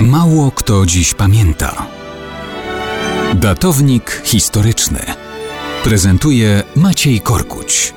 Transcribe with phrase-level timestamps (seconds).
[0.00, 1.86] Mało kto dziś pamięta.
[3.34, 4.98] Datownik historyczny
[5.84, 7.94] prezentuje Maciej Korkuć.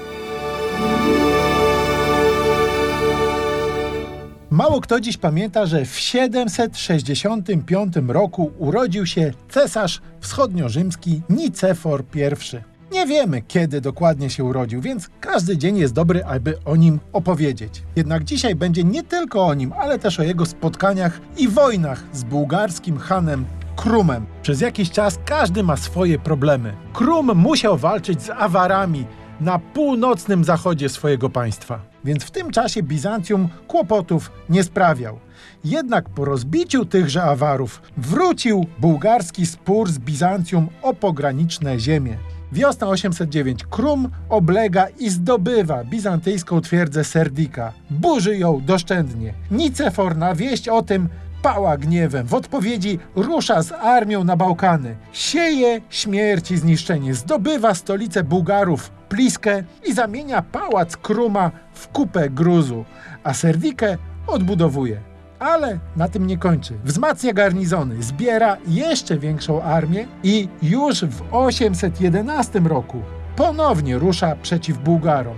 [4.49, 12.78] Mało kto dziś pamięta, że w 765 roku urodził się cesarz wschodniorzymski Nicefor I.
[12.91, 17.83] Nie wiemy, kiedy dokładnie się urodził, więc każdy dzień jest dobry, aby o nim opowiedzieć.
[17.95, 22.23] Jednak dzisiaj będzie nie tylko o nim, ale też o jego spotkaniach i wojnach z
[22.23, 24.25] bułgarskim hanem Krumem.
[24.41, 26.73] Przez jakiś czas każdy ma swoje problemy.
[26.93, 29.05] Krum musiał walczyć z Awarami
[29.41, 35.19] na północnym zachodzie swojego państwa, więc w tym czasie Bizancjum kłopotów nie sprawiał.
[35.63, 42.17] Jednak po rozbiciu tychże Awarów wrócił bułgarski spór z Bizancjum o pograniczne ziemie.
[42.51, 43.63] Wiosna 809.
[43.63, 47.73] Krum oblega i zdobywa bizantyjską twierdzę Serdika.
[47.89, 49.33] Burzy ją doszczętnie.
[49.51, 51.09] Nicefor na wieść o tym
[51.41, 52.27] pała gniewem.
[52.27, 54.95] W odpowiedzi rusza z armią na Bałkany.
[55.11, 57.13] Sieje śmierć i zniszczenie.
[57.13, 62.85] Zdobywa stolicę Bułgarów, Pliskę i zamienia pałac Kruma w kupę gruzu.
[63.23, 63.97] A Serdikę
[64.27, 65.08] odbudowuje.
[65.39, 66.73] Ale na tym nie kończy.
[66.83, 73.01] Wzmacnia garnizony, zbiera jeszcze większą armię i już w 811 roku
[73.35, 75.37] ponownie rusza przeciw Bułgarom.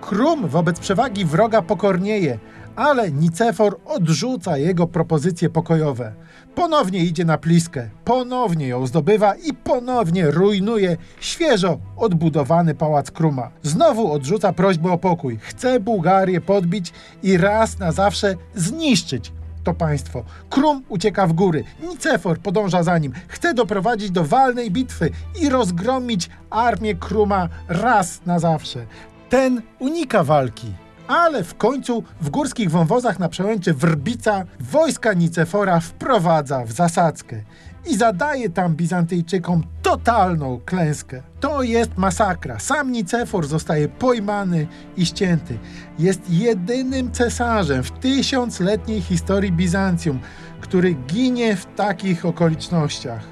[0.00, 2.38] Krum wobec przewagi wroga pokornieje,
[2.76, 6.12] ale Nicefor odrzuca jego propozycje pokojowe.
[6.54, 13.50] Ponownie idzie na Pliskę, ponownie ją zdobywa i ponownie rujnuje świeżo odbudowany pałac Kruma.
[13.62, 15.38] Znowu odrzuca prośbę o pokój.
[15.40, 19.32] Chce Bułgarię podbić i raz na zawsze zniszczyć
[19.64, 20.24] to państwo.
[20.50, 26.30] Krum ucieka w góry, Nicefor podąża za nim, chce doprowadzić do walnej bitwy i rozgromić
[26.50, 28.86] armię Kruma raz na zawsze.
[29.28, 30.72] Ten unika walki,
[31.08, 37.42] ale w końcu w górskich wąwozach na przełęczy Wrbica wojska Nicefora wprowadza w zasadzkę
[37.86, 41.22] i zadaje tam Bizantyjczykom totalną klęskę.
[41.40, 42.58] To jest masakra.
[42.58, 44.66] Sam Nicefor zostaje pojmany
[44.96, 45.58] i ścięty.
[45.98, 50.20] Jest jedynym cesarzem w tysiącletniej historii Bizancjum,
[50.60, 53.24] który ginie w takich okolicznościach.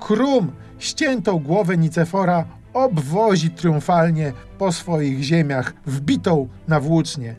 [0.00, 7.36] Krum ściętą głowę Nicefora obwozi triumfalnie po swoich ziemiach, wbitą na włócznie.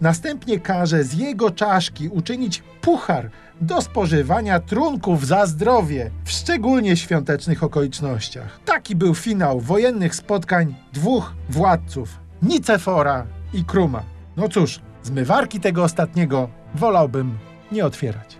[0.00, 7.62] Następnie każe z jego czaszki uczynić puchar do spożywania trunków za zdrowie w szczególnie świątecznych
[7.62, 8.60] okolicznościach.
[8.64, 14.02] Taki był finał wojennych spotkań dwóch władców Nicefora i Kruma.
[14.36, 17.38] No cóż, zmywarki tego ostatniego wolałbym
[17.72, 18.37] nie otwierać.